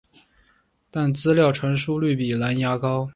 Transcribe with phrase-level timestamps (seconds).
[0.89, 3.07] 但资料传输率比蓝牙高。